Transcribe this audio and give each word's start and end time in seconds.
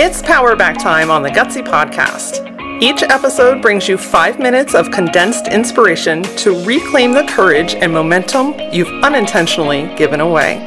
It's 0.00 0.22
Power 0.22 0.54
Back 0.54 0.78
time 0.78 1.10
on 1.10 1.24
the 1.24 1.28
Gutsy 1.28 1.60
Podcast. 1.60 2.80
Each 2.80 3.02
episode 3.02 3.60
brings 3.60 3.88
you 3.88 3.98
five 3.98 4.38
minutes 4.38 4.76
of 4.76 4.92
condensed 4.92 5.48
inspiration 5.48 6.22
to 6.36 6.64
reclaim 6.64 7.10
the 7.10 7.24
courage 7.24 7.74
and 7.74 7.92
momentum 7.92 8.54
you've 8.72 8.86
unintentionally 9.02 9.92
given 9.96 10.20
away. 10.20 10.60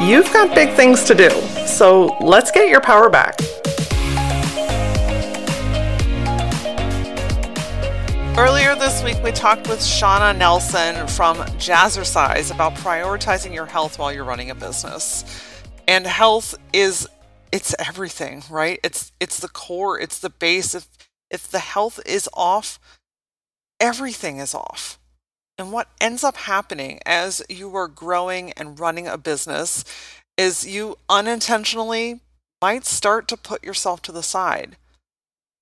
You've 0.00 0.32
got 0.32 0.54
big 0.54 0.72
things 0.76 1.02
to 1.06 1.16
do, 1.16 1.28
so 1.66 2.16
let's 2.20 2.52
get 2.52 2.68
your 2.68 2.80
power 2.80 3.10
back. 3.10 3.40
Earlier 8.38 8.76
this 8.76 9.02
week, 9.02 9.20
we 9.24 9.32
talked 9.32 9.68
with 9.68 9.80
Shauna 9.80 10.38
Nelson 10.38 11.04
from 11.08 11.38
Jazzercise 11.58 12.54
about 12.54 12.76
prioritizing 12.76 13.52
your 13.52 13.66
health 13.66 13.98
while 13.98 14.12
you're 14.12 14.22
running 14.22 14.50
a 14.50 14.54
business. 14.54 15.24
And 15.88 16.06
health 16.06 16.56
is 16.72 17.08
it's 17.52 17.74
everything, 17.78 18.42
right? 18.50 18.80
It's 18.82 19.12
it's 19.20 19.38
the 19.40 19.48
core, 19.48 19.98
it's 19.98 20.18
the 20.18 20.30
base. 20.30 20.74
If 20.74 20.88
if 21.30 21.48
the 21.48 21.58
health 21.58 22.00
is 22.06 22.28
off, 22.34 22.78
everything 23.80 24.38
is 24.38 24.54
off. 24.54 24.98
And 25.58 25.72
what 25.72 25.88
ends 26.00 26.22
up 26.22 26.36
happening 26.36 27.00
as 27.04 27.42
you 27.48 27.74
are 27.74 27.88
growing 27.88 28.52
and 28.52 28.78
running 28.78 29.08
a 29.08 29.18
business 29.18 29.84
is 30.36 30.66
you 30.66 30.96
unintentionally 31.08 32.20
might 32.62 32.86
start 32.86 33.26
to 33.28 33.36
put 33.36 33.64
yourself 33.64 34.00
to 34.02 34.12
the 34.12 34.22
side. 34.22 34.76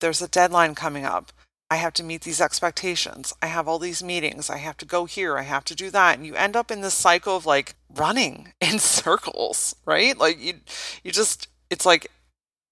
There's 0.00 0.20
a 0.20 0.28
deadline 0.28 0.74
coming 0.74 1.06
up. 1.06 1.32
I 1.70 1.76
have 1.76 1.94
to 1.94 2.04
meet 2.04 2.22
these 2.22 2.40
expectations. 2.40 3.32
I 3.42 3.46
have 3.46 3.66
all 3.66 3.78
these 3.78 4.04
meetings. 4.04 4.50
I 4.50 4.58
have 4.58 4.76
to 4.78 4.84
go 4.84 5.04
here. 5.06 5.36
I 5.36 5.42
have 5.42 5.64
to 5.64 5.74
do 5.74 5.90
that. 5.90 6.16
And 6.16 6.26
you 6.26 6.34
end 6.36 6.54
up 6.54 6.70
in 6.70 6.80
this 6.80 6.94
cycle 6.94 7.36
of 7.36 7.46
like 7.46 7.74
running 7.92 8.52
in 8.60 8.78
circles, 8.78 9.74
right? 9.84 10.16
Like 10.16 10.40
you 10.40 10.60
you 11.02 11.10
just 11.10 11.48
it's 11.70 11.86
like 11.86 12.10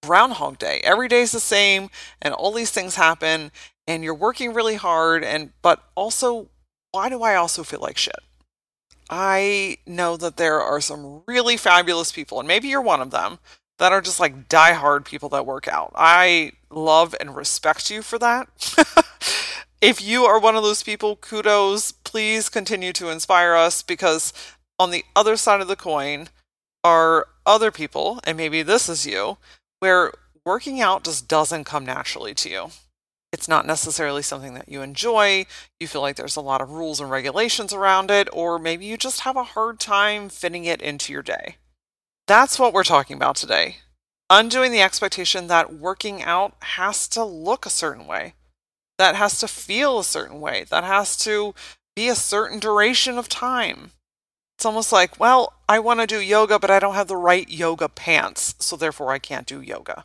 groundhog 0.05 0.59
day. 0.59 0.81
Every 0.85 1.09
day 1.09 1.23
is 1.23 1.33
the 1.33 1.41
same 1.41 1.91
and 2.21 2.35
all 2.35 2.53
these 2.53 2.71
things 2.71 2.97
happen 2.97 3.51
and 3.87 4.05
you're 4.05 4.15
working 4.15 4.55
really 4.55 4.77
hard 4.77 5.25
and 5.25 5.51
but 5.63 5.83
also 5.95 6.49
why 6.93 7.09
do 7.09 7.23
I 7.23 7.35
also 7.35 7.65
feel 7.65 7.81
like 7.81 7.99
shit? 7.99 8.15
I 9.11 9.79
know 9.87 10.17
that 10.17 10.37
there 10.37 10.61
are 10.61 10.81
some 10.81 11.23
really 11.27 11.57
fabulous 11.57 12.13
people 12.13 12.39
and 12.39 12.49
maybe 12.49 12.69
you're 12.69 12.81
one 12.81 13.01
of 13.01 13.11
them 13.11 13.39
that 13.79 13.93
are 13.93 14.01
just 14.01 14.21
like 14.21 14.49
die-hard 14.49 15.05
people 15.05 15.29
that 15.31 15.47
work 15.47 15.67
out. 15.67 15.93
I 15.95 16.53
love 16.71 17.15
and 17.21 17.35
respect 17.35 17.91
you 17.91 18.03
for 18.03 18.19
that. 18.19 18.49
if 19.81 20.01
you 20.01 20.25
are 20.25 20.39
one 20.39 20.57
of 20.57 20.63
those 20.63 20.83
people, 20.83 21.17
kudos. 21.17 21.93
Please 21.93 22.49
continue 22.49 22.93
to 22.93 23.11
inspire 23.11 23.55
us 23.55 23.83
because 23.83 24.33
on 24.79 24.91
the 24.91 25.05
other 25.17 25.37
side 25.37 25.61
of 25.61 25.69
the 25.69 25.77
coin 25.77 26.29
are 26.85 27.27
other 27.47 27.71
people, 27.71 28.21
and 28.25 28.37
maybe 28.37 28.63
this 28.63 28.89
is 28.89 29.07
you, 29.07 29.39
where 29.81 30.13
working 30.45 30.81
out 30.81 31.05
just 31.05 31.29
doesn't 31.29 31.65
come 31.65 31.85
naturally 31.85 32.35
to 32.35 32.51
you. 32.51 32.71
It's 33.33 33.49
not 33.49 33.67
necessarily 33.67 34.23
something 34.23 34.55
that 34.55 34.69
you 34.69 34.81
enjoy. 34.83 35.47
You 35.81 35.89
feel 35.89 36.01
like 36.01 36.15
there's 36.15 36.37
a 36.37 36.41
lot 36.41 36.61
of 36.61 36.71
rules 36.71 37.01
and 37.01 37.11
regulations 37.11 37.73
around 37.73 38.11
it, 38.11 38.29
or 38.33 38.59
maybe 38.61 38.85
you 38.85 38.97
just 38.97 39.21
have 39.21 39.37
a 39.37 39.43
hard 39.43 39.81
time 39.81 40.29
fitting 40.29 40.65
it 40.65 40.81
into 40.81 41.13
your 41.13 41.23
day. 41.23 41.57
That's 42.29 42.59
what 42.59 42.73
we're 42.73 42.85
talking 42.85 43.17
about 43.17 43.35
today. 43.35 43.79
Undoing 44.31 44.71
the 44.71 44.83
expectation 44.83 45.49
that 45.49 45.75
working 45.75 46.23
out 46.23 46.55
has 46.61 47.09
to 47.09 47.25
look 47.25 47.67
a 47.67 47.71
certain 47.71 48.07
way, 48.07 48.35
that 48.99 49.17
has 49.17 49.41
to 49.41 49.49
feel 49.49 49.99
a 49.99 50.05
certain 50.05 50.41
way, 50.41 50.65
that 50.71 50.85
has 50.85 51.17
to 51.19 51.55
be 51.97 52.09
a 52.09 52.15
certain 52.15 52.61
duration 52.61 53.19
of 53.19 53.29
time. 53.29 53.91
It's 54.57 54.65
almost 54.65 54.93
like, 54.93 55.19
well, 55.19 55.54
I 55.69 55.79
want 55.79 56.01
to 56.01 56.07
do 56.07 56.21
yoga, 56.21 56.59
but 56.59 56.71
I 56.71 56.79
don't 56.79 56.95
have 56.95 57.09
the 57.09 57.17
right 57.17 57.49
yoga 57.49 57.89
pants, 57.89 58.55
so 58.59 58.77
therefore 58.77 59.13
I 59.13 59.19
can't 59.19 59.47
do 59.47 59.61
yoga. 59.61 60.05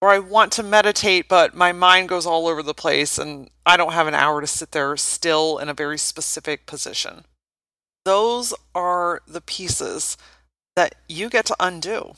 Or 0.00 0.10
I 0.10 0.18
want 0.18 0.52
to 0.52 0.62
meditate, 0.62 1.28
but 1.28 1.54
my 1.54 1.72
mind 1.72 2.08
goes 2.08 2.26
all 2.26 2.46
over 2.46 2.62
the 2.62 2.74
place 2.74 3.18
and 3.18 3.50
I 3.64 3.76
don't 3.76 3.94
have 3.94 4.06
an 4.06 4.14
hour 4.14 4.40
to 4.40 4.46
sit 4.46 4.70
there 4.72 4.96
still 4.96 5.58
in 5.58 5.68
a 5.68 5.74
very 5.74 5.98
specific 5.98 6.66
position. 6.66 7.24
Those 8.04 8.54
are 8.74 9.22
the 9.26 9.40
pieces 9.40 10.16
that 10.76 10.94
you 11.08 11.28
get 11.30 11.46
to 11.46 11.56
undo, 11.58 12.12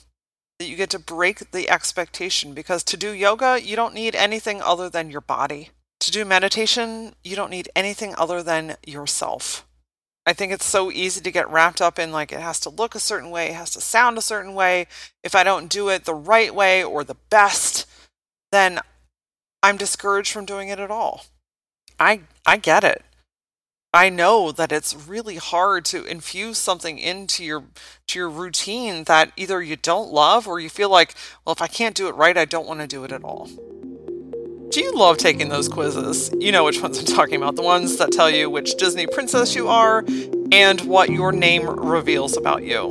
that 0.59 0.67
you 0.67 0.77
get 0.77 0.91
to 0.91 0.99
break 0.99 1.53
the 1.53 1.71
expectation 1.71 2.53
because 2.53 2.83
to 2.85 2.97
do 2.97 3.13
yoga, 3.13 3.61
you 3.63 3.77
don't 3.77 3.95
need 3.95 4.15
anything 4.15 4.61
other 4.61 4.91
than 4.91 5.11
your 5.11 5.21
body. 5.23 5.71
To 6.01 6.11
do 6.11 6.25
meditation, 6.25 7.15
you 7.25 7.37
don't 7.37 7.51
need 7.51 7.71
anything 7.75 8.15
other 8.19 8.43
than 8.43 8.77
yourself. 8.85 9.65
I 10.29 10.35
think 10.35 10.53
it's 10.53 10.67
so 10.67 10.93
easy 10.93 11.23
to 11.23 11.31
get 11.31 11.49
wrapped 11.49 11.81
up 11.81 11.99
in 11.99 12.13
like 12.13 12.33
it 12.33 12.41
has 12.41 12.61
to 12.61 12.69
look 12.69 12.95
a 12.95 13.01
certain 13.01 13.31
way, 13.31 13.49
it 13.49 13.55
has 13.55 13.71
to 13.71 13.81
sound 13.81 14.19
a 14.19 14.23
certain 14.23 14.53
way. 14.53 14.87
If 15.25 15.35
I 15.35 15.43
don't 15.43 15.71
do 15.71 15.89
it 15.89 16.05
the 16.05 16.13
right 16.13 16.55
way 16.55 16.85
or 16.85 17.03
the 17.03 17.17
best, 17.31 17.87
then 18.53 18.79
I'm 19.63 19.79
discouraged 19.79 20.31
from 20.31 20.45
doing 20.45 20.69
it 20.69 20.79
at 20.79 20.91
all. 20.91 21.25
I 21.99 22.25
I 22.45 22.59
get 22.59 22.85
it. 22.85 23.07
I 23.95 24.11
know 24.11 24.53
that 24.53 24.71
it's 24.71 24.95
really 24.95 25.37
hard 25.37 25.87
to 25.87 26.05
infuse 26.05 26.59
something 26.59 26.99
into 26.99 27.43
your 27.43 27.65
to 28.09 28.19
your 28.19 28.29
routine 28.29 29.05
that 29.05 29.33
either 29.35 29.63
you 29.63 29.77
don't 29.77 30.13
love 30.13 30.47
or 30.47 30.61
you 30.61 30.69
feel 30.69 30.91
like, 30.91 31.15
well, 31.47 31.55
if 31.55 31.63
I 31.63 31.69
can't 31.69 31.97
do 31.97 32.07
it 32.07 32.15
right, 32.17 32.37
I 32.37 32.45
don't 32.45 32.69
want 32.69 32.81
to 32.81 32.87
do 32.87 33.03
it 33.05 33.13
at 33.13 33.25
all. 33.25 33.49
Do 34.71 34.83
you 34.83 34.93
love 34.93 35.17
taking 35.17 35.49
those 35.49 35.67
quizzes? 35.67 36.31
You 36.39 36.53
know 36.53 36.65
which 36.65 36.83
ones 36.83 36.99
I'm 36.99 37.07
talking 37.07 37.37
about. 37.37 37.57
The 37.57 37.63
ones 37.63 37.97
that 37.97 38.13
tell 38.13 38.29
you 38.29 38.51
which 38.51 38.77
Disney 38.77 39.07
princess 39.07 39.55
you 39.55 39.67
are 39.67 40.05
and 40.53 40.79
what 40.83 41.09
your 41.09 41.33
name 41.33 41.67
reveals 41.67 42.37
about 42.37 42.65
you. 42.65 42.89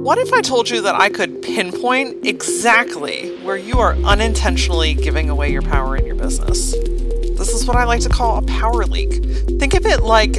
What 0.00 0.18
if 0.18 0.34
I 0.34 0.42
told 0.42 0.68
you 0.68 0.82
that 0.82 0.96
I 0.96 1.08
could 1.08 1.40
pinpoint 1.40 2.26
exactly 2.26 3.34
where 3.38 3.56
you 3.56 3.78
are 3.78 3.94
unintentionally 3.94 4.92
giving 4.92 5.30
away 5.30 5.50
your 5.50 5.62
power 5.62 5.96
in 5.96 6.04
your 6.04 6.14
business? 6.14 6.72
This 6.72 7.54
is 7.54 7.64
what 7.66 7.76
I 7.76 7.84
like 7.84 8.02
to 8.02 8.10
call 8.10 8.36
a 8.36 8.42
power 8.42 8.84
leak. 8.84 9.24
Think 9.58 9.72
of 9.72 9.86
it 9.86 10.02
like 10.02 10.36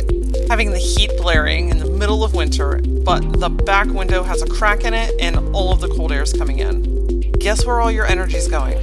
having 0.50 0.69
the 0.69 0.78
heat 0.78 1.09
blaring 1.18 1.69
in 1.69 1.79
the 1.79 1.90
middle 1.90 2.24
of 2.24 2.35
winter, 2.35 2.79
but 3.03 3.40
the 3.40 3.50
back 3.50 3.88
window 3.88 4.22
has 4.22 4.44
a 4.44 4.47
crack 4.47 4.84
in 4.84 4.94
it 4.94 5.19
and 5.19 5.35
all 5.56 5.72
of 5.74 5.81
the 5.81 5.88
cold 5.88 6.12
air 6.12 6.22
is 6.22 6.31
coming 6.31 6.59
in. 6.59 7.31
Guess 7.40 7.66
where 7.66 7.79
all 7.79 7.91
your 7.91 8.06
energy 8.06 8.38
is 8.38 8.47
going? 8.47 8.78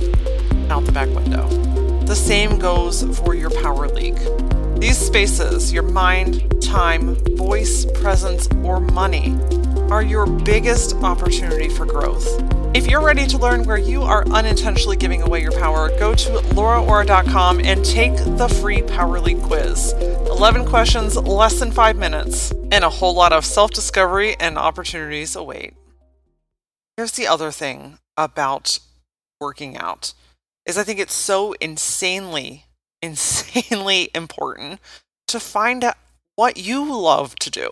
Out 0.68 0.84
the 0.84 0.92
back 0.92 1.08
window. 1.08 1.48
The 2.06 2.14
same 2.16 2.58
goes 2.58 3.02
for 3.18 3.34
your 3.34 3.50
power 3.50 3.88
leak. 3.88 4.16
These 4.80 4.98
spaces, 4.98 5.72
your 5.72 5.82
mind, 5.82 6.62
time, 6.62 7.14
voice, 7.36 7.86
presence, 7.94 8.48
or 8.62 8.80
money, 8.80 9.36
are 9.90 10.02
your 10.02 10.26
biggest 10.26 10.94
opportunity 10.96 11.68
for 11.68 11.86
growth. 11.86 12.26
If 12.76 12.86
you're 12.86 13.02
ready 13.02 13.26
to 13.28 13.38
learn 13.38 13.64
where 13.64 13.78
you 13.78 14.02
are 14.02 14.28
unintentionally 14.28 14.96
giving 14.96 15.22
away 15.22 15.40
your 15.40 15.52
power, 15.52 15.88
go 15.98 16.14
to 16.14 16.30
lauraaura.com 16.30 17.60
and 17.60 17.84
take 17.84 18.14
the 18.16 18.48
free 18.60 18.82
Power 18.82 19.18
Leak 19.18 19.40
quiz. 19.42 19.94
11 19.94 20.66
questions, 20.66 21.16
less 21.16 21.58
than 21.58 21.72
5 21.72 21.96
minutes, 21.96 22.52
and 22.70 22.84
a 22.84 22.90
whole 22.90 23.14
lot 23.14 23.32
of 23.32 23.44
self 23.44 23.70
discovery 23.70 24.36
and 24.38 24.58
opportunities 24.58 25.34
await. 25.34 25.74
Here's 26.96 27.12
the 27.12 27.26
other 27.26 27.50
thing 27.50 27.98
about 28.16 28.78
working 29.40 29.76
out 29.76 30.12
is 30.66 30.76
I 30.76 30.82
think 30.82 30.98
it's 30.98 31.14
so 31.14 31.54
insanely, 31.60 32.64
insanely 33.02 34.10
important 34.14 34.80
to 35.28 35.40
find 35.40 35.84
out 35.84 35.96
what 36.34 36.56
you 36.58 36.92
love 36.92 37.36
to 37.36 37.50
do. 37.50 37.70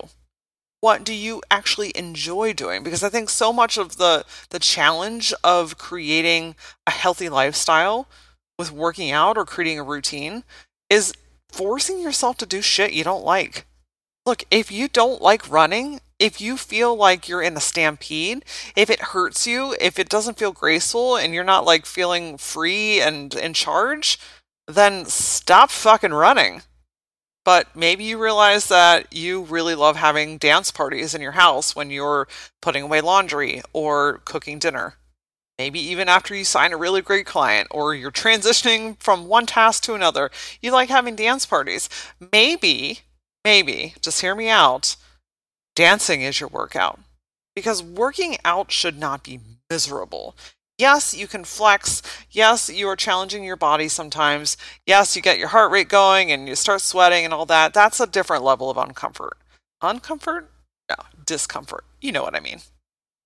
What 0.81 1.05
do 1.05 1.15
you 1.15 1.43
actually 1.51 1.93
enjoy 1.97 2.53
doing? 2.53 2.83
Because 2.83 3.03
I 3.03 3.09
think 3.09 3.31
so 3.31 3.53
much 3.53 3.79
of 3.79 3.97
the 3.97 4.25
the 4.51 4.59
challenge 4.59 5.33
of 5.43 5.79
creating 5.79 6.57
a 6.87 6.91
healthy 6.91 7.29
lifestyle 7.29 8.07
with 8.59 8.71
working 8.71 9.11
out 9.11 9.37
or 9.37 9.47
creating 9.47 9.79
a 9.79 9.83
routine 9.83 10.45
is 10.91 11.15
forcing 11.51 12.01
yourself 12.01 12.37
to 12.39 12.47
do 12.47 12.61
shit 12.61 12.93
you 12.93 13.03
don't 13.03 13.25
like. 13.25 13.67
Look, 14.27 14.45
if 14.51 14.73
you 14.73 14.89
don't 14.89 15.21
like 15.21 15.51
running, 15.51 16.01
if 16.19 16.41
you 16.41 16.57
feel 16.57 16.97
like 16.97 17.29
you're 17.29 17.43
in 17.43 17.57
a 17.57 17.61
stampede, 17.61 18.45
if 18.75 18.89
it 18.89 19.01
hurts 19.01 19.47
you, 19.47 19.77
if 19.81 19.99
it 19.99 20.09
doesn't 20.09 20.39
feel 20.39 20.53
graceful 20.53 21.17
and 21.17 21.35
you're 21.35 21.45
not 21.45 21.67
like 21.67 21.85
feeling 21.85 22.39
free 22.39 23.01
and 23.01 23.35
in 23.35 23.53
charge, 23.53 24.19
then 24.67 25.05
stop 25.05 25.71
fucking 25.71 26.15
running. 26.15 26.63
But 27.45 27.77
maybe 27.77 28.05
you 28.05 28.17
realize 28.17 28.69
that 28.69 29.13
you 29.13 29.43
really 29.43 29.75
love 29.75 29.97
having 29.97 30.39
dance 30.39 30.71
parties 30.71 31.15
in 31.15 31.21
your 31.21 31.33
house 31.33 31.77
when 31.77 31.91
you're 31.91 32.27
putting 32.63 32.85
away 32.85 33.03
laundry 33.03 33.61
or 33.75 34.23
cooking 34.25 34.59
dinner. 34.59 34.95
Maybe 35.59 35.79
even 35.79 36.09
after 36.09 36.35
you 36.35 36.45
sign 36.45 36.73
a 36.73 36.79
really 36.79 37.03
great 37.03 37.27
client 37.27 37.69
or 37.71 37.95
you're 37.95 38.11
transitioning 38.11 38.99
from 38.99 39.27
one 39.29 39.45
task 39.45 39.83
to 39.85 39.95
another, 39.95 40.31
you 40.63 40.73
like 40.73 40.89
having 40.89 41.15
dance 41.15 41.45
parties. 41.45 41.91
Maybe, 42.33 43.01
maybe, 43.45 43.95
just 44.01 44.21
hear 44.21 44.35
me 44.35 44.49
out 44.49 44.97
dancing 45.75 46.23
is 46.23 46.41
your 46.41 46.49
workout. 46.49 47.01
Because 47.55 47.83
working 47.83 48.37
out 48.45 48.73
should 48.73 48.99
not 48.99 49.23
be 49.23 49.41
miserable. 49.71 50.37
Yes, 50.77 51.15
you 51.15 51.29
can 51.29 51.45
flex. 51.45 52.03
Yes, 52.31 52.69
you 52.69 52.89
are 52.89 52.97
challenging 52.97 53.45
your 53.45 53.57
body 53.57 53.87
sometimes. 53.87 54.57
Yes, 54.87 55.15
you 55.15 55.23
get 55.23 55.39
your 55.39 55.49
heart 55.49 55.71
rate 55.71 55.89
going 55.89 56.33
and 56.33 56.49
you 56.49 56.57
start 56.57 56.81
sweating 56.81 57.25
and 57.25 57.33
all 57.33 57.47
that. 57.47 57.73
That's 57.73 58.01
a 58.01 58.09
different 58.09 58.43
level 58.43 58.71
of 58.71 58.77
uncomfort. 58.77 59.35
Uncomfort? 59.83 60.47
No, 60.89 60.97
discomfort. 61.25 61.85
You 62.01 62.11
know 62.11 62.23
what 62.23 62.35
I 62.35 62.41
mean. 62.41 62.59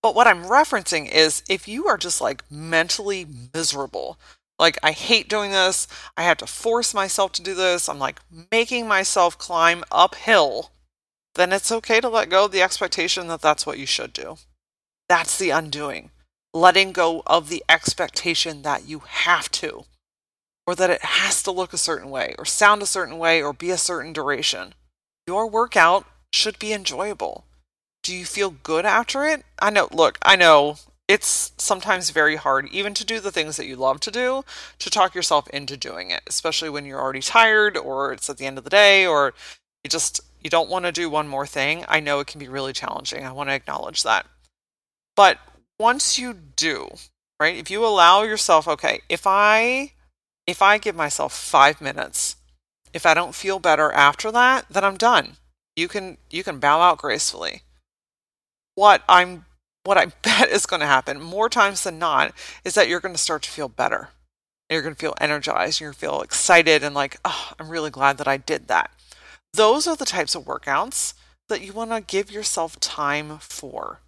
But 0.02 0.14
what 0.14 0.26
I'm 0.26 0.44
referencing 0.44 1.10
is 1.10 1.42
if 1.48 1.66
you 1.66 1.86
are 1.86 1.96
just 1.96 2.20
like 2.20 2.44
mentally 2.50 3.26
miserable, 3.54 4.18
like 4.58 4.78
I 4.82 4.92
hate 4.92 5.28
doing 5.28 5.50
this, 5.50 5.86
I 6.16 6.22
have 6.22 6.38
to 6.38 6.46
force 6.46 6.92
myself 6.92 7.32
to 7.32 7.42
do 7.42 7.54
this, 7.54 7.88
I'm 7.88 7.98
like 7.98 8.20
making 8.50 8.88
myself 8.88 9.38
climb 9.38 9.84
uphill, 9.90 10.72
then 11.34 11.52
it's 11.52 11.70
okay 11.70 12.00
to 12.00 12.08
let 12.08 12.28
go 12.28 12.46
of 12.46 12.52
the 12.52 12.62
expectation 12.62 13.28
that 13.28 13.40
that's 13.40 13.64
what 13.64 13.78
you 13.78 13.86
should 13.86 14.12
do. 14.12 14.38
That's 15.08 15.38
the 15.38 15.50
undoing. 15.50 16.10
Letting 16.52 16.92
go 16.92 17.22
of 17.26 17.48
the 17.48 17.62
expectation 17.68 18.62
that 18.62 18.88
you 18.88 19.00
have 19.06 19.50
to, 19.52 19.84
or 20.66 20.74
that 20.74 20.90
it 20.90 21.02
has 21.02 21.42
to 21.44 21.52
look 21.52 21.72
a 21.72 21.78
certain 21.78 22.10
way, 22.10 22.34
or 22.38 22.44
sound 22.44 22.82
a 22.82 22.86
certain 22.86 23.18
way, 23.18 23.40
or 23.40 23.52
be 23.52 23.70
a 23.70 23.78
certain 23.78 24.12
duration. 24.12 24.74
Your 25.26 25.48
workout 25.48 26.06
should 26.32 26.58
be 26.58 26.72
enjoyable. 26.72 27.44
Do 28.02 28.14
you 28.14 28.24
feel 28.24 28.50
good 28.50 28.84
after 28.84 29.24
it? 29.24 29.44
I 29.60 29.70
know, 29.70 29.88
look, 29.92 30.18
I 30.22 30.36
know 30.36 30.76
it's 31.08 31.52
sometimes 31.56 32.10
very 32.10 32.36
hard, 32.36 32.68
even 32.70 32.92
to 32.94 33.04
do 33.04 33.18
the 33.18 33.32
things 33.32 33.56
that 33.56 33.66
you 33.66 33.76
love 33.76 33.98
to 34.00 34.10
do, 34.10 34.44
to 34.78 34.90
talk 34.90 35.14
yourself 35.14 35.48
into 35.48 35.76
doing 35.76 36.10
it, 36.10 36.20
especially 36.26 36.68
when 36.68 36.84
you're 36.84 37.00
already 37.00 37.22
tired 37.22 37.78
or 37.78 38.12
it's 38.12 38.28
at 38.28 38.36
the 38.36 38.44
end 38.46 38.58
of 38.58 38.64
the 38.64 38.70
day 38.70 39.06
or 39.06 39.32
you 39.82 39.88
just 39.88 40.20
you 40.44 40.50
don't 40.50 40.70
want 40.70 40.84
to 40.84 40.92
do 40.92 41.08
one 41.08 41.26
more 41.26 41.46
thing. 41.46 41.84
I 41.88 41.98
know 42.00 42.20
it 42.20 42.26
can 42.26 42.38
be 42.38 42.46
really 42.48 42.74
challenging. 42.74 43.24
I 43.24 43.32
want 43.32 43.48
to 43.48 43.54
acknowledge 43.54 44.02
that. 44.02 44.26
But 45.16 45.38
once 45.80 46.18
you 46.18 46.34
do, 46.34 46.90
right? 47.40 47.56
If 47.56 47.70
you 47.70 47.84
allow 47.84 48.22
yourself, 48.22 48.68
okay, 48.68 49.00
if 49.08 49.26
I 49.26 49.92
if 50.46 50.62
I 50.62 50.78
give 50.78 50.94
myself 50.94 51.32
5 51.34 51.80
minutes, 51.80 52.36
if 52.92 53.04
I 53.06 53.14
don't 53.14 53.34
feel 53.34 53.58
better 53.58 53.90
after 53.92 54.30
that, 54.32 54.66
then 54.70 54.84
I'm 54.84 54.96
done. 54.98 55.38
You 55.74 55.88
can 55.88 56.18
you 56.30 56.44
can 56.44 56.58
bow 56.58 56.80
out 56.82 56.98
gracefully 56.98 57.62
what 58.74 59.02
I'm 59.08 59.44
what 59.88 59.96
I 59.96 60.06
bet 60.22 60.50
is 60.50 60.66
going 60.66 60.80
to 60.80 60.86
happen 60.86 61.18
more 61.18 61.48
times 61.48 61.82
than 61.82 61.98
not 61.98 62.32
is 62.62 62.74
that 62.74 62.88
you're 62.88 63.00
going 63.00 63.14
to 63.14 63.20
start 63.20 63.42
to 63.42 63.50
feel 63.50 63.70
better. 63.70 64.10
You're 64.68 64.82
going 64.82 64.94
to 64.94 65.00
feel 65.00 65.14
energized. 65.18 65.80
You're 65.80 65.88
going 65.88 65.94
to 65.94 66.00
feel 66.00 66.20
excited 66.20 66.84
and 66.84 66.94
like, 66.94 67.18
oh, 67.24 67.52
I'm 67.58 67.70
really 67.70 67.90
glad 67.90 68.18
that 68.18 68.28
I 68.28 68.36
did 68.36 68.68
that. 68.68 68.90
Those 69.54 69.86
are 69.86 69.96
the 69.96 70.04
types 70.04 70.34
of 70.34 70.44
workouts 70.44 71.14
that 71.48 71.62
you 71.62 71.72
want 71.72 71.90
to 71.92 72.02
give 72.02 72.30
yourself 72.30 72.78
time 72.78 73.38
for. 73.38 74.00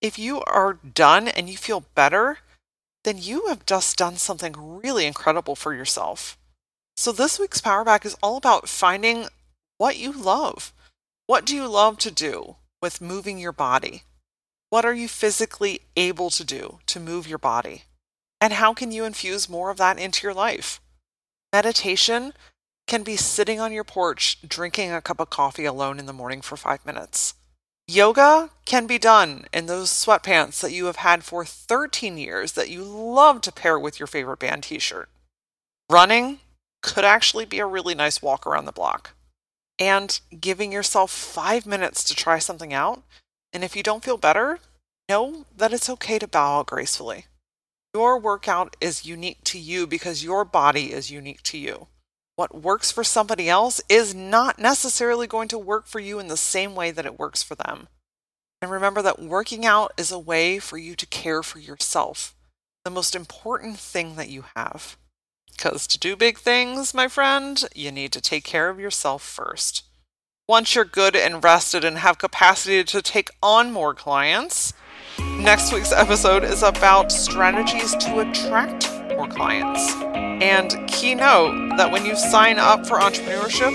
If 0.00 0.16
you 0.16 0.42
are 0.42 0.74
done 0.74 1.26
and 1.26 1.50
you 1.50 1.56
feel 1.56 1.84
better, 1.96 2.38
then 3.02 3.18
you 3.18 3.48
have 3.48 3.66
just 3.66 3.96
done 3.96 4.16
something 4.16 4.54
really 4.56 5.06
incredible 5.06 5.56
for 5.56 5.74
yourself. 5.74 6.38
So, 6.96 7.10
this 7.10 7.38
week's 7.38 7.60
Power 7.60 7.84
Back 7.84 8.06
is 8.06 8.16
all 8.22 8.36
about 8.36 8.68
finding 8.68 9.26
what 9.78 9.98
you 9.98 10.12
love. 10.12 10.72
What 11.26 11.44
do 11.44 11.56
you 11.56 11.66
love 11.66 11.98
to 11.98 12.10
do? 12.12 12.56
with 12.82 13.00
moving 13.00 13.38
your 13.38 13.52
body? 13.52 14.02
What 14.70 14.84
are 14.84 14.94
you 14.94 15.08
physically 15.08 15.82
able 15.96 16.30
to 16.30 16.44
do 16.44 16.78
to 16.86 17.00
move 17.00 17.28
your 17.28 17.38
body? 17.38 17.84
And 18.40 18.54
how 18.54 18.74
can 18.74 18.92
you 18.92 19.04
infuse 19.04 19.48
more 19.48 19.70
of 19.70 19.78
that 19.78 19.98
into 19.98 20.26
your 20.26 20.34
life? 20.34 20.80
Meditation 21.52 22.32
can 22.86 23.02
be 23.02 23.16
sitting 23.16 23.60
on 23.60 23.72
your 23.72 23.84
porch 23.84 24.38
drinking 24.46 24.92
a 24.92 25.00
cup 25.00 25.20
of 25.20 25.30
coffee 25.30 25.64
alone 25.64 25.98
in 25.98 26.06
the 26.06 26.12
morning 26.12 26.40
for 26.40 26.56
five 26.56 26.84
minutes. 26.84 27.34
Yoga 27.88 28.50
can 28.64 28.86
be 28.86 28.98
done 28.98 29.46
in 29.52 29.66
those 29.66 29.90
sweatpants 29.90 30.60
that 30.60 30.72
you 30.72 30.86
have 30.86 30.96
had 30.96 31.22
for 31.22 31.44
13 31.44 32.18
years 32.18 32.52
that 32.52 32.68
you 32.68 32.82
love 32.82 33.40
to 33.42 33.52
pair 33.52 33.78
with 33.78 34.00
your 34.00 34.08
favorite 34.08 34.40
band 34.40 34.64
t 34.64 34.80
shirt. 34.80 35.08
Running 35.90 36.40
could 36.82 37.04
actually 37.04 37.44
be 37.44 37.60
a 37.60 37.66
really 37.66 37.94
nice 37.94 38.20
walk 38.20 38.46
around 38.46 38.64
the 38.64 38.72
block 38.72 39.12
and 39.78 40.20
giving 40.40 40.72
yourself 40.72 41.12
five 41.12 41.64
minutes 41.64 42.02
to 42.04 42.14
try 42.14 42.40
something 42.40 42.72
out. 42.72 43.02
And 43.52 43.64
if 43.64 43.76
you 43.76 43.82
don't 43.82 44.04
feel 44.04 44.18
better, 44.18 44.58
know 45.08 45.46
that 45.56 45.72
it's 45.72 45.90
okay 45.90 46.18
to 46.18 46.28
bow 46.28 46.60
out 46.60 46.66
gracefully. 46.66 47.26
Your 47.94 48.18
workout 48.18 48.76
is 48.80 49.06
unique 49.06 49.42
to 49.44 49.58
you 49.58 49.86
because 49.86 50.22
your 50.22 50.44
body 50.44 50.92
is 50.92 51.10
unique 51.10 51.42
to 51.44 51.58
you. 51.58 51.86
What 52.36 52.60
works 52.60 52.90
for 52.90 53.02
somebody 53.02 53.48
else 53.48 53.80
is 53.88 54.14
not 54.14 54.58
necessarily 54.58 55.26
going 55.26 55.48
to 55.48 55.58
work 55.58 55.86
for 55.86 56.00
you 56.00 56.18
in 56.18 56.28
the 56.28 56.36
same 56.36 56.74
way 56.74 56.90
that 56.90 57.06
it 57.06 57.18
works 57.18 57.42
for 57.42 57.54
them. 57.54 57.88
And 58.60 58.70
remember 58.70 59.00
that 59.00 59.22
working 59.22 59.64
out 59.64 59.92
is 59.96 60.12
a 60.12 60.18
way 60.18 60.58
for 60.58 60.76
you 60.76 60.94
to 60.96 61.06
care 61.06 61.42
for 61.42 61.58
yourself, 61.58 62.34
the 62.84 62.90
most 62.90 63.16
important 63.16 63.78
thing 63.78 64.16
that 64.16 64.28
you 64.28 64.44
have. 64.54 64.98
Because 65.50 65.86
to 65.86 65.98
do 65.98 66.16
big 66.16 66.36
things, 66.38 66.92
my 66.92 67.08
friend, 67.08 67.64
you 67.74 67.90
need 67.90 68.12
to 68.12 68.20
take 68.20 68.44
care 68.44 68.68
of 68.68 68.78
yourself 68.78 69.22
first. 69.22 69.84
Once 70.48 70.76
you're 70.76 70.84
good 70.84 71.16
and 71.16 71.42
rested 71.42 71.82
and 71.82 71.98
have 71.98 72.18
capacity 72.18 72.84
to 72.84 73.02
take 73.02 73.30
on 73.42 73.72
more 73.72 73.92
clients, 73.92 74.72
next 75.40 75.72
week's 75.72 75.90
episode 75.90 76.44
is 76.44 76.62
about 76.62 77.10
strategies 77.10 77.96
to 77.96 78.20
attract 78.20 78.88
more 79.08 79.26
clients. 79.26 79.92
And 80.14 80.72
key 80.86 81.16
note 81.16 81.76
that 81.78 81.90
when 81.90 82.06
you 82.06 82.14
sign 82.14 82.60
up 82.60 82.86
for 82.86 83.00
entrepreneurship, 83.00 83.72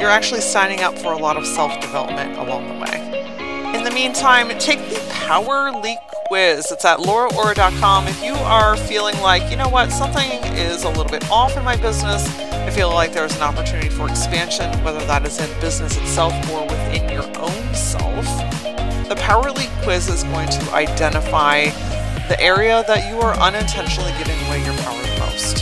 you're 0.00 0.08
actually 0.08 0.42
signing 0.42 0.82
up 0.82 0.96
for 0.96 1.12
a 1.12 1.18
lot 1.18 1.36
of 1.36 1.44
self 1.44 1.80
development 1.80 2.38
along 2.38 2.68
the 2.68 2.74
way. 2.74 3.74
In 3.76 3.82
the 3.82 3.90
meantime, 3.90 4.56
take 4.60 4.78
the 4.90 5.04
Power 5.26 5.72
Leak 5.72 5.98
quiz. 6.28 6.70
It's 6.70 6.84
at 6.84 7.00
lauraaura.com. 7.00 8.06
If 8.06 8.22
you 8.22 8.34
are 8.34 8.76
feeling 8.76 9.20
like, 9.20 9.50
you 9.50 9.56
know 9.56 9.68
what, 9.68 9.90
something 9.90 10.30
is 10.54 10.84
a 10.84 10.88
little 10.90 11.06
bit 11.06 11.28
off 11.28 11.56
in 11.56 11.64
my 11.64 11.74
business, 11.74 12.24
I 12.64 12.70
feel 12.70 12.88
like 12.88 13.12
there's 13.12 13.36
an 13.36 13.42
opportunity 13.42 13.90
for 13.90 14.08
expansion, 14.08 14.70
whether 14.82 15.04
that 15.06 15.26
is 15.26 15.38
in 15.38 15.60
business 15.60 15.96
itself 15.98 16.32
or 16.50 16.62
within 16.62 17.08
your 17.10 17.24
own 17.38 17.74
self, 17.74 18.24
the 19.08 19.16
Power 19.16 19.50
Leak 19.50 19.68
quiz 19.82 20.08
is 20.08 20.24
going 20.24 20.48
to 20.48 20.72
identify 20.72 21.66
the 22.28 22.40
area 22.40 22.82
that 22.86 23.10
you 23.10 23.20
are 23.20 23.34
unintentionally 23.38 24.12
giving 24.16 24.38
away 24.46 24.64
your 24.64 24.72
power 24.78 25.00
the 25.02 25.18
most. 25.20 25.56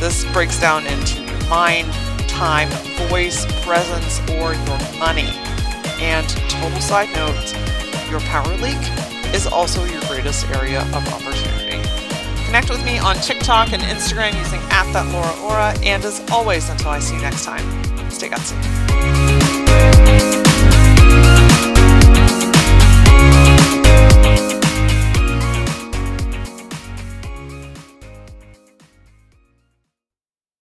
This 0.00 0.24
breaks 0.32 0.58
down 0.58 0.86
into 0.86 1.22
your 1.22 1.48
mind, 1.50 1.92
time, 2.26 2.70
voice, 3.10 3.44
presence, 3.62 4.18
or 4.30 4.54
your 4.54 4.98
money. 4.98 5.28
And 6.00 6.26
total 6.48 6.80
side 6.80 7.12
note, 7.14 7.52
your 8.10 8.20
power 8.20 8.56
leak 8.56 8.80
is 9.34 9.46
also 9.46 9.84
your 9.84 10.00
greatest 10.08 10.48
area 10.56 10.80
of 10.80 11.06
opportunity. 11.12 11.59
Connect 12.50 12.68
with 12.68 12.84
me 12.84 12.98
on 12.98 13.14
TikTok 13.14 13.72
and 13.72 13.80
Instagram 13.80 14.36
using 14.36 14.58
at 14.72 14.92
that 14.92 15.06
Laura 15.12 15.32
Aura. 15.40 15.72
And 15.86 16.04
as 16.04 16.20
always, 16.32 16.68
until 16.68 16.88
I 16.88 16.98
see 16.98 17.14
you 17.14 17.22
next 17.22 17.44
time, 17.44 17.64
stay 18.10 18.28
gutsy. 18.28 19.39